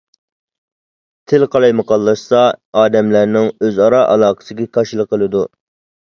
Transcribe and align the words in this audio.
تىل 1.33 1.43
قالايمىقانلاشسا، 1.55 2.39
ئادەملەرنىڭ 2.83 3.45
ئۆزئارا 3.67 3.99
ئالاقىسىگە 4.15 4.65
كاشىلا 4.79 5.05
قىلىدۇ. 5.13 5.43